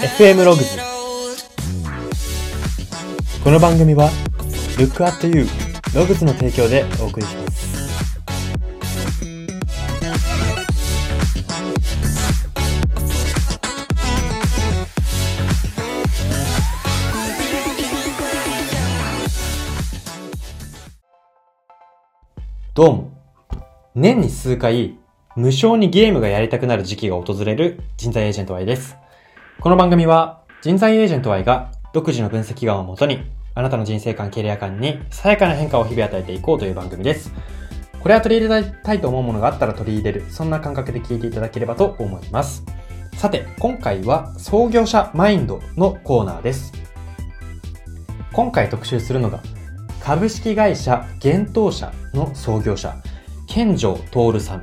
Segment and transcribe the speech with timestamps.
[0.00, 0.78] FM ログズ
[3.44, 4.08] この番組は
[4.78, 5.46] Look at You
[5.94, 7.60] ログズの提供でお送りします。
[22.72, 23.12] どうも
[23.94, 24.96] 年に数回
[25.36, 28.99] 無償にゲームがやりたくなる時期が訪れる人材エージェント Y です。
[29.60, 37.30] この番組は人材エージェント Y が独自の分析眼をもとにあなたの人生観、キャリア観にさやかな変化を日々与えていこうという番組です。
[38.00, 42.64] これは取り入れたいと思うものがあったら取り入れる、そんな感覚で聞いていただければと思います。
[43.16, 46.72] さて、今回は創業者マインドのコーナーです。
[48.32, 49.42] 今回特集するのが
[50.02, 52.96] 株式会社幻冬社の創業者、
[53.46, 54.62] 健城徹さん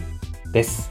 [0.52, 0.90] です。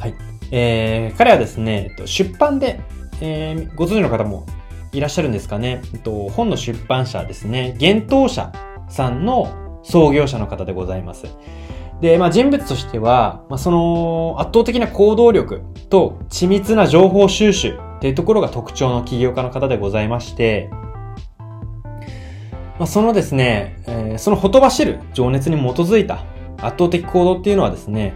[0.00, 0.14] はい。
[0.50, 2.80] えー、彼はですね、出版で、
[3.20, 4.46] えー、ご存知の方も
[4.92, 5.82] いらっしゃるんですかね。
[5.94, 8.52] えっと、本の出版社ですね、幻冬社
[8.88, 11.26] さんの創業者の方でございます。
[12.00, 20.68] で、まあ人物としては、まあその圧倒的な行動力と緻密な情報収集っていうところが特徴の起業家の方でございまして、
[22.78, 26.24] まあ、そのですね、えーそのほとばしる情熱に基づいた
[26.58, 28.14] 圧倒的行動っていうのはですね、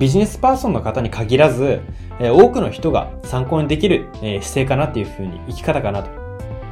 [0.00, 1.82] ビジネスパーソンの方に限らず、
[2.18, 6.10] え多くの人が参考にできる、え姿勢かなっていうふうに、生き方かなと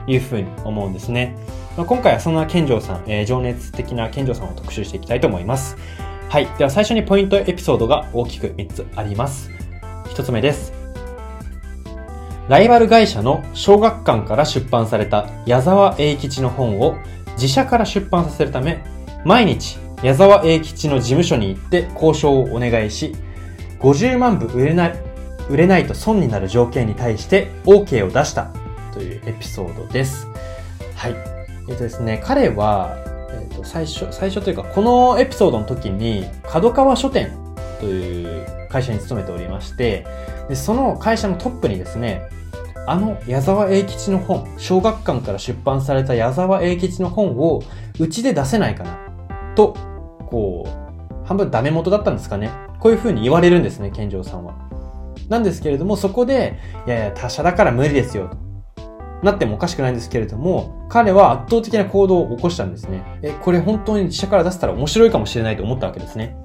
[0.07, 1.37] いうふうに思うんですね。
[1.77, 5.77] まあ、今回はそんな健城さん、えー情熱的な健城さんを特集していきたいと思います。
[6.31, 6.47] はい。
[6.57, 9.51] では最初にポイントエピソードが大きく3つあります。
[10.07, 10.73] 1つ目です。
[12.49, 16.97] ライバル会社の小学館から出版された矢沢永吉の本を
[17.33, 18.83] 自社から出版させるため、
[19.27, 23.15] 毎日矢沢永吉の事務所に行って交渉をお願いし、
[23.81, 24.99] 50万部売れない、
[25.49, 28.51] 売れないと損になる条件に対して OK を出した
[28.93, 30.27] というエピソードです。
[30.95, 31.15] はい。
[31.69, 32.97] えっ、とですね、彼は、
[33.31, 37.33] えっ、と、最初、最初というか、このエピソードの時に、角川書店
[37.81, 40.07] という会社に勤めておりまして、
[40.49, 42.23] で、その会社のトップにですね、
[42.87, 47.63] あの矢沢永吉の本、小学館から出版された矢沢永吉の本を
[47.99, 48.99] うちで出せないかな
[49.55, 49.77] と、
[50.31, 52.51] こう、半分ダメ元だったんですかね。
[52.81, 54.55] こういう風に言われるんですね、健城さんは。
[55.29, 58.49] なんですけれども、そこで、いやいや、他社だから無理ですよ、と。
[59.23, 63.03] なってもおかしくないんですけれども、彼は圧倒的な行動を起こしたんですね。
[63.23, 66.37] え、これ本当に自社から出せたら面白いかもしれないと思ったわけですね。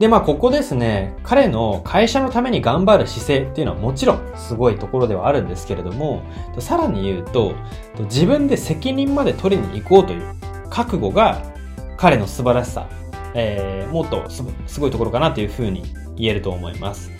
[0.00, 6.22] で、まあ、ここですね、彼の会社のために頑張る姿勢っていうのはもちろんすごいところではあるんですけれども、
[6.58, 7.54] さらに言うと、
[8.04, 10.22] 自分で責任まで取りに行こうという
[10.70, 11.42] 覚悟が
[11.98, 12.88] 彼の素晴らしさ、
[13.34, 15.82] えー、もっとすごいところかなというふうに
[16.16, 17.10] 言えると思います。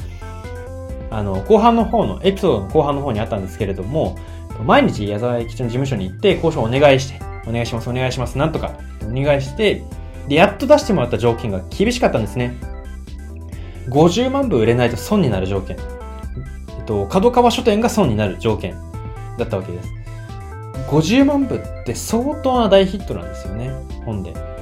[1.11, 4.17] あの、後半の方の、エピソードの後半の方にあったんですけれども、
[4.65, 9.83] 毎日矢沢永吉の事務所に行って交渉をお願いして、お願いします、お願いします、なんとかお願いして、
[10.28, 12.56] で、やっと出してもらった条件が厳しかったんですね。
[13.88, 15.77] 50万部売れないと損になる条件。
[16.78, 18.77] えっと、角川書店が損になる条件
[19.38, 19.88] だったわけです。
[20.88, 23.71] 50万部って相当な大ヒットなんですよね、
[24.05, 24.57] 本で。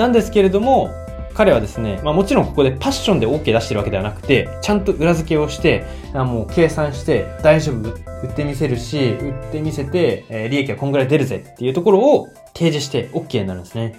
[0.00, 0.90] なんですけれども、
[1.34, 5.84] 彼はですね、まあもちろんここでパッションで OK 出してるわけではなくて、ちゃんと裏付けをして、
[6.14, 13.94] あもう計算して、大丈夫、売ってみせるし、売ってみせて、えー利益はこんぐらい出るぜっていうところを提示して OK になるんですね。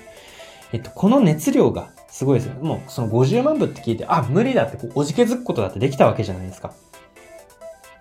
[0.74, 2.56] えっと、この熱量がすごいですよ。
[2.64, 6.74] もうその50万部って聞いて、あ、無理だってこうおじけづくことだってできたわけじゃないですか。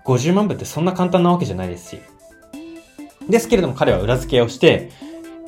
[0.06, 2.00] 50万部ってそんな簡単なわけじゃないですし。
[3.28, 4.90] ですけれども彼は裏付けをして、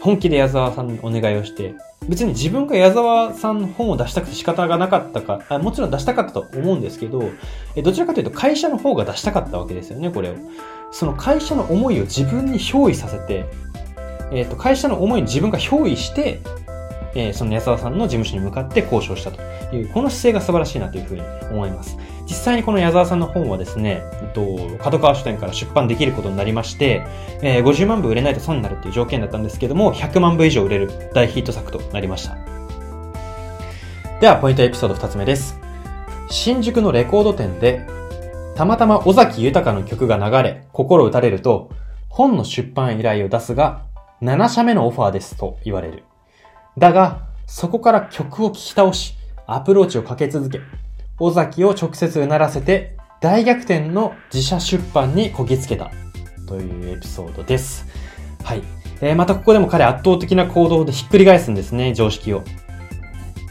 [0.03, 1.75] 本気で矢沢さんにお願いをして、
[2.09, 7.31] 別に自分が矢沢さんの本を出したくて仕方がなかったか、あもちろん出したかったと思うんですけど、
[7.77, 10.35] えどちらかというと会社の方が出したかったわけですよね、これを。
[10.91, 13.47] その会社の思いを自分に憑依させて、
[14.33, 16.41] えっ、と、会社の思いに自分が憑依して、
[17.15, 19.41] えーその矢沢さんの事務所に向かって交渉したと
[19.75, 21.97] いう、この姿勢が素晴らしいなというふうに思います。
[22.25, 27.07] 実際にこの矢沢さんの本はですね、えっと、角川書店から出版できることになりまして、
[27.43, 32.37] えー50万部売れないと損になるっていう条件だったんですけども、100万部以上売れる大ヒット作となりました。
[34.21, 35.59] では、ポイントエピソード2つ目です。
[36.31, 37.87] 新宿のレコード店で、
[38.55, 41.71] たまたま尾崎豊の曲が流れ、心打たれると、
[42.09, 43.83] 本の出版依頼を出すが、
[44.23, 46.05] 7社目のオファーですと言われる。
[46.79, 49.15] だが、そこから曲を聴き倒し、
[49.47, 50.61] アプローチをかけ続け、
[51.19, 55.91] 尾崎を直接うならせて、大逆転の自社出版にこぎつけた。
[56.47, 57.87] というエピソードです。
[58.43, 58.63] はい。
[59.01, 62.43] えーまたここでも彼圧倒的な行動でひっくり返すんですね、常識を。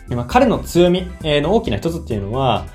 [0.08, 2.66] でまあ、彼の強みの大きな一つっていうのは、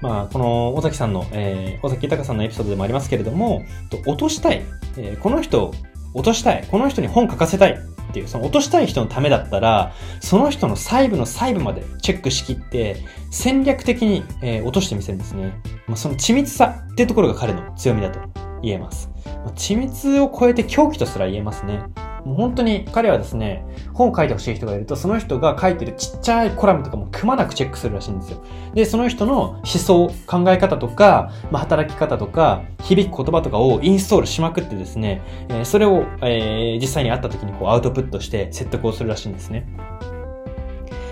[0.00, 3.62] まあ、この尾崎さんの、えー、尾崎豊さんのエピソードでもありますけれども、
[4.06, 4.62] 落としたい、
[4.96, 5.74] えー、この人を
[6.14, 7.78] 落としたい、この人に本書かせたい
[8.16, 12.96] ていう、その落としたい人のためだったら、その人の細部の細部までチェックしきって、
[13.30, 15.60] 戦略的に、えー、落としてみせるんですね。
[15.86, 18.18] まあ、その緻密さっていうところが彼の強みだと
[18.62, 19.10] 言えます。
[19.54, 21.82] 緻密を超えて狂気とすら言えますね。
[22.26, 23.64] もう本当に彼はですね、
[23.94, 28.44] 本を書いてほしい人がいると、その人が書いてるちっちゃいコラムとかもくまなくチェックするらしいんですよ。
[28.74, 39.64] で、その人の思想、考え方とか、まあ、働き方とか、響く言葉とかをインストールしまくってですね、えー、それを、えー、実際に会った時にこうアウトプットして説得をするらしいんですね。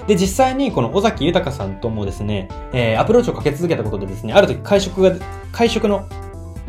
[0.09, 5.13] で、実際にこの尾崎豊さんともですね、えー、アプローチをかけ続けたことでですね、ある時会食が、
[5.53, 6.09] 会食の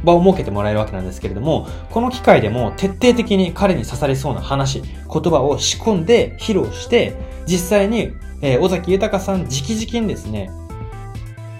[0.06, 7.16] 場を設けてもらえるわけなんですけれども、この機会でも徹底的に彼に刺されそうな話、言葉を仕込んで披露して、
[7.46, 10.50] 実際に、えー、尾崎豊さん直々にですね、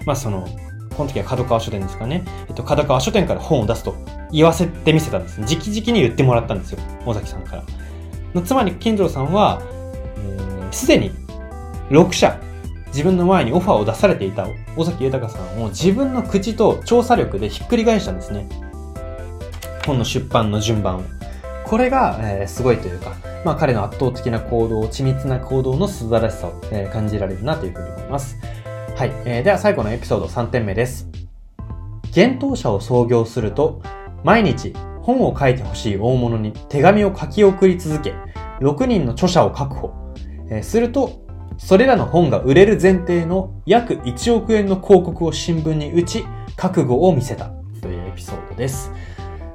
[0.06, 0.48] まあその、
[0.96, 2.24] この時は角川書店ですかね。
[2.48, 3.94] えっと、角川書店から本を出すと
[4.32, 5.40] 言わせてみせたんです。
[5.40, 6.78] 直々に言ってもらったんですよ。
[7.04, 7.62] 尾崎さんか
[8.34, 8.42] ら。
[8.42, 9.60] つまり、金城さんは、
[10.70, 11.10] す、えー、で、に
[11.90, 12.40] 6社
[12.88, 18.48] 自分の前にオファーを出されていた尾崎豊さんを自分の口と調査力でひっくり返したんですね。
[19.86, 21.02] 本の出版の順番を。
[21.64, 28.36] これが、えー、すごいというか、まあ彼の圧倒的な行動、緻密な行動の素晴らしさを、えー、感じられるなというふうに思います。
[28.96, 29.12] はい。
[29.24, 31.08] えー、では最後のエピソード3点目です。
[32.16, 33.82] 幻冬舎を創業すると、
[34.24, 38.14] 毎日本を書いてほしい大物に手紙を書き送り続け、
[38.60, 39.92] 6人の著者を確保。
[40.48, 41.25] えー、すると、
[41.58, 46.24] それらの本が売れる前提の約1億円の広告を新聞に打ち、
[46.56, 47.50] 覚悟を見せた
[47.80, 48.92] というエピソードです。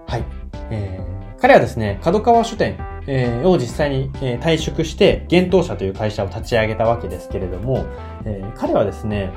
[0.07, 0.23] はい。
[0.71, 2.77] えー、彼はですね、角川書店、
[3.07, 7.85] えー、を実際に、えー、退職して、幻冬社という会社を立ち上げたわけですけれども、
[8.25, 9.31] えー、彼はですね、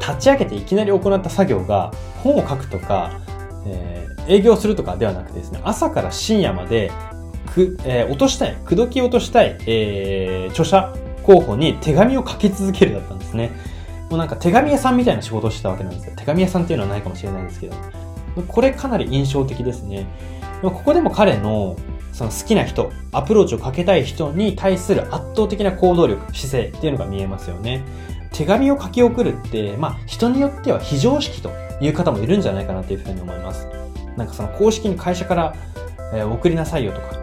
[0.00, 1.92] 立ち上げていきなり行った作業が、
[2.22, 3.20] 本を書くとか、
[3.66, 6.90] えー、営業するとかではなくてですね、朝から深夜まで、
[7.52, 10.92] く、えー、落としたい、口説き落としたい、えー、著者
[11.22, 13.52] 候補に手紙を書き続けるだったんですね。
[14.10, 16.12] もうなんか手紙屋さんみたいな仕事をしてたわけなんですよ。
[16.16, 17.76] 手紙屋さんっていうのはないかもしれないですけど。
[18.48, 20.06] これかなり印象的ですね。
[20.62, 21.76] ここでも彼の
[22.12, 27.82] その好きな人、アプローチをかけたい人に対する圧倒的な行動力、姿勢っていうのが見えますよね。
[28.32, 33.66] 手紙を書き送るって、まあ人によっては非常識という方もいるんじゃないかなというふうに思います。
[34.16, 35.54] なんかその公式に会社から、
[36.14, 37.16] え送りなさいよとか、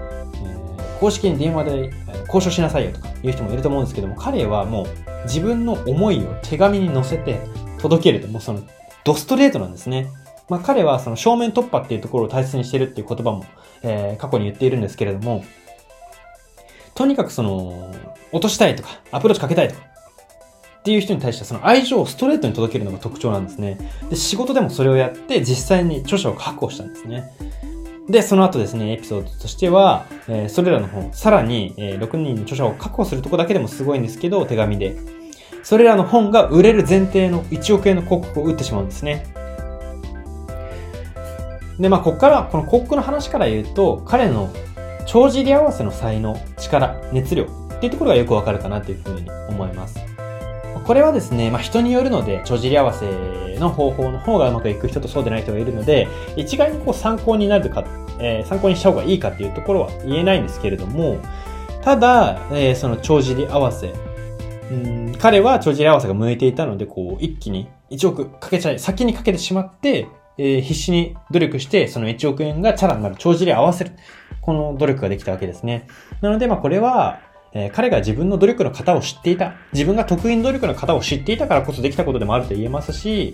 [1.00, 1.92] 公式に電話で
[2.26, 4.88] 交渉しなさいよとかいう人もいると思うんですけども、彼はもう
[5.24, 7.40] 自分の思いを手紙に載せて
[7.80, 8.62] 届けると、もうその
[9.04, 10.12] ドストレートなんですね。
[10.50, 13.46] まあ彼はその正面突破っていうところを大切にしてるっていう言葉も、
[13.82, 15.44] えー、過去に言っているんですけれども、
[16.96, 17.94] とにかくその、
[18.34, 19.82] 落としたいとか、アプローチかけたいとか、
[20.80, 23.78] っていう人に対してその愛情をストレートに届けるのが特徴なんですね。
[24.10, 27.32] で、仕事でもそれをやって実際に著者を確保したんですね。
[28.10, 34.98] で、その後ですね、エピソードとしては、えー、それらの本、さらに、えー、6人の著者を確保するとこだけでもすごいんですけど、手紙で。
[35.62, 39.28] それらの本が売れる前提の1億円の広告を打ってしまうんですね。
[41.80, 44.50] で、まあ、ここから、この広告の話から言うと、彼の
[45.06, 47.48] 帳尻合わせの才能、力、熱量っ
[47.80, 50.00] ていうところがよくわかるかなというふうに思います。
[50.90, 53.06] これはですね、まあ、人によるので、帳尻合わせ
[53.60, 57.86] の方法の方がうまくいく人とそうでない人がいるので、一概にこう参考になるか、
[58.18, 61.20] えー、参考にした方がいいかっていうところは言えないんですけれども、
[61.84, 63.94] ただ、えー、その帳尻合わせ、
[64.72, 70.08] うん、彼は帳尻合わせが向いていたので、こう、一気に1億かけちゃい、先にかけてしまって、
[70.40, 73.92] えー、必死に努力して、その1億円がチャラになる、帳尻合わせる。
[74.42, 75.86] この努力ができたわけですね。
[76.22, 77.20] なので、まあこれは、
[77.54, 79.56] えー、彼が自分の努力の型を知っていた。
[79.74, 83.34] 自分が得意の努力の型を知っていたからこそできたことでもあると言えますし、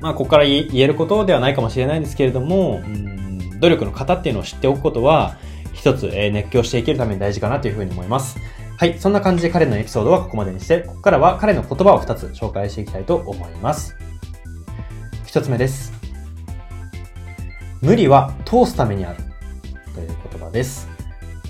[0.00, 5.36] まあ、ここから言えることではないかもしれないんですけれども、うん、努力の型っていうのを知っておくことは、
[5.72, 8.38] 一つ、えー、熱狂していけるために大事かなというふうに思います。
[8.76, 8.98] はい。
[8.98, 13.96] そんな感じで彼のエピソードはここまでにして、ここからは彼の言葉を二つ紹介していきたいと思います。
[15.26, 15.92] 一つ目です。
[17.82, 19.18] 無理は通すためにある。
[19.94, 20.88] という言葉です。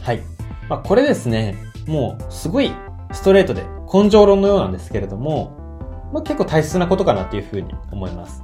[0.02, 0.33] はい。
[0.68, 1.56] まあ、これですね、
[1.86, 2.72] もうすごい
[3.12, 8.42] ストレートで根性論のようなんですけれども、まあ、結構大切なことかなっていうふうに思います。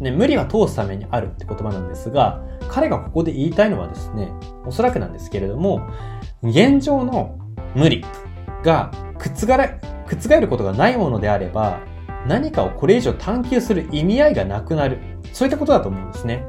[0.00, 4.30] ね、無理は通すためにあるって言葉なんですが、彼がここで言いたいのはですね、
[4.66, 5.88] おそらくなんですけれども、
[6.42, 7.36] 現状の
[7.74, 8.04] 無理
[8.62, 11.80] が覆れ、覆ることがないものであれば、
[12.26, 14.98] 何かをこれ以上探求する意味合いがなくなる。
[15.32, 16.44] そういったことだと思うんですね。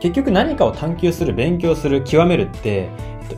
[0.00, 2.88] 結局何かを探求する、勉強する、極めるって、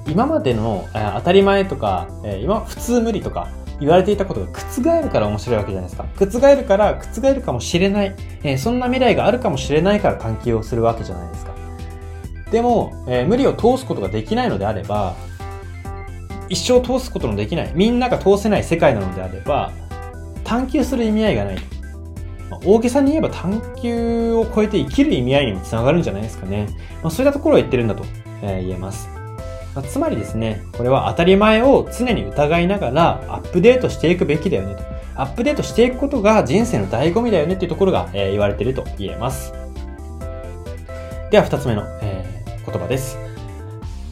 [0.07, 3.49] 今までのえ当たり前とか、え今、普通無理とか、
[3.81, 6.07] 言われていたことが覆るから面白いわけじゃないですか。
[6.19, 11.55] 覆るから、覆るかもしれない、えー、そんな未来があるかもしれないから探求をするわけじゃないですか。
[12.51, 15.15] でも、えー、無理を通すことができないのであれば、
[16.49, 19.73] 一生通すことのできない、みんなが通せない世界なのであれば、
[20.45, 21.59] 探求する意味合いがない。
[22.51, 26.67] まあ、大げさに言えば探求を超えて生きる意味合いにもつながるんじゃないですかね。
[27.03, 28.05] まあ、そういったところを言ってるんだと、
[28.43, 29.18] えー、言えます。
[29.79, 34.83] まあ、つまりですね、これは当たり前を常に疑いながらアップデートしていくべきだよねと。
[35.15, 39.53] アップデートしていくことが人生の醍醐味だよねっていうところが、えー、言われていると言えます。
[41.31, 43.19] では二つ目の、えー、言葉です。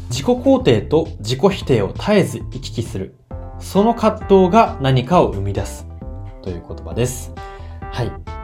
[0.09, 3.17] 自己肯定と自己否定を絶えず行き来する。
[3.59, 5.89] その葛藤が何かを生み出す。
[6.43, 7.33] という言葉です。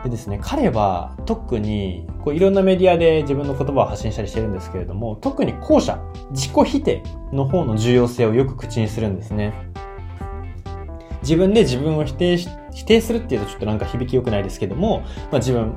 [0.05, 6.01] でですね、彼は特にこういろんなメディアで自分の言葉を発信したりしてるんですけれども、特に後者、
[6.33, 9.53] 自己否定の方の重要性をよく口にするんですね。
[11.23, 15.73] 自分で自分を否定し、否定するっていうとちょっとなんか響き良くないですけども、まあ、自分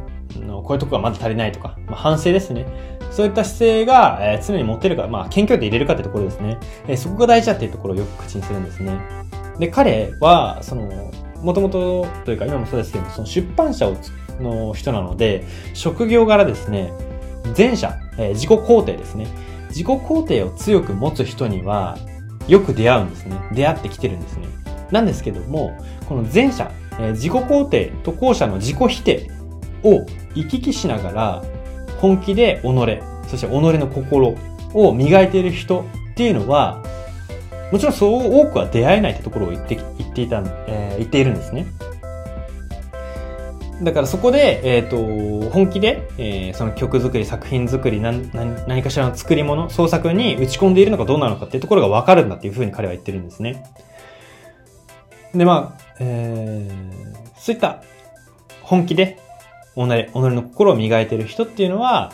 [0.47, 2.65] のこういうとこがまだ足りないとか、まあ、反省ですね。
[3.11, 6.57] そういった姿勢が、え、常に持ってるか、まあ、謙虚で入れるかってところですね。
[6.87, 8.99] え、そこが大事だっていうところをよく口にするんですね。
[9.59, 10.89] で、彼は、その、
[11.41, 13.95] もともとというか今もそうですけどその出版社を
[14.39, 16.91] の人なので、職業柄ですね、
[17.57, 19.27] 前者、えー、自己肯定ですね。
[19.69, 21.97] 自己肯定を強く持つ人には、
[22.47, 23.37] よく出会うんですね。
[23.53, 24.47] 出会ってきてるんですね。
[24.91, 25.77] なんですけども、
[26.07, 29.29] この前者、えー、自己肯定と後者の自己否定
[29.83, 31.43] を行き来しながら、
[31.99, 34.35] 本気で己、そして己の心
[34.73, 36.83] を磨いている人っていうのは、
[37.71, 41.67] もちろんそう多くは出会えないってところを言って、言っていた、え言っているんですね。
[43.83, 48.31] だからそこで、えっ、ー、と、本気で、えー、その曲作り、作品作り、何、
[48.67, 53.65] 何かしらの作り物、創作に打ち込んでいるのかどうなのかっていうところがわかるんだっていうふうに彼は言ってるんですね。
[55.33, 57.83] で、まあ、えー、そういった
[58.61, 59.19] 本気で、
[59.75, 62.13] 己、己の心を磨いている人っていうのは、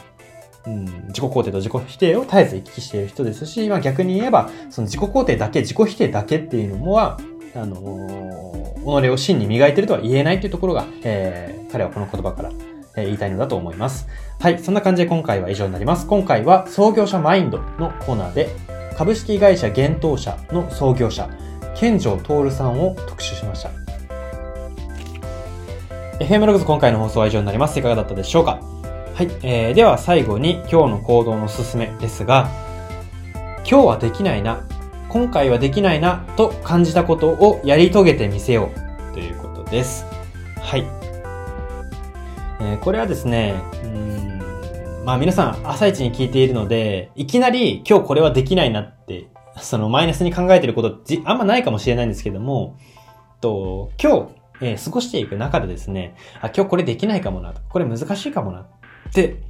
[0.65, 7.19] うん、自己肯定と自己否定を絶えず行き来している人ですし、まあ逆に言えば、その自己肯定だけ、自己否定だけっていうのは、
[7.53, 12.51] あのー、己を真に磨いてるとは言えないというところが、えー、彼はこの言葉から、
[12.95, 14.07] えー、言いたいのだと思います。
[14.39, 16.07] はい、そんな感じで今回は以上になります。
[16.07, 18.49] 今回は創業者マインドのコーナーで、
[18.97, 21.29] 株式会社幻冬社の創業者、
[21.75, 23.71] 健城徹さんを特集しました。
[26.19, 27.79] FM ログズ今回の放送は以上になります。
[27.79, 28.61] いかがだったでしょうか？
[29.13, 32.49] はい、えー、では最後に今日の行動のすすめですが、
[33.69, 34.63] 今日はできないな、
[35.11, 38.71] 今回はできないなと感じたことをやり遂げてみせよ
[39.11, 40.05] うということです。
[40.61, 40.85] はい。
[42.61, 44.39] えー、これはですね、うん
[45.03, 49.27] まあ皆さん朝一に聞いているので、いきなり今日これはできないなって、
[49.57, 52.77] そのマイナスに考えてることあんまないかもしれないんですけども、
[53.41, 54.27] と今日、
[54.61, 58.65] えー、過ごしていく中でですね、あ、今日これできないかもな、これ難しいかもなっ
[59.11, 59.43] て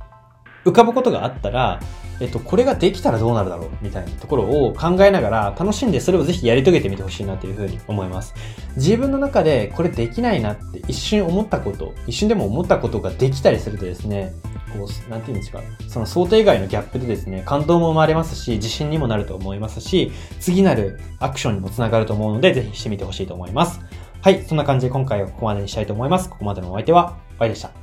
[0.65, 1.79] 浮かぶことがあったら、
[2.19, 8.35] えっと、これができたらどうなるだろうみたいなところを考えながら楽しんでそれをぜひやり遂げてみてほしいなというふうに思います。
[8.75, 14.33] 自分の中でこれできないなって一瞬思ったこと、一瞬でも思ったことができたりするとですね、
[14.71, 23.81] こう、なんていうんですか、その想定外のギャップでですね、感動も生まれますし、自信にもなると思いますし、次なるアクションにもつながると思うので、ぜひしてみてほしいと思います。
[24.21, 26.29] はい、そんな感じで今回はここまでにしたいと思います。
[26.29, 27.80] ここまでのお相手は、おいでした。